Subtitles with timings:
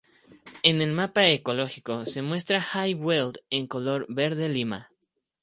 [0.63, 4.89] En el mapa ecológico se muestra High Weald en color verde lima.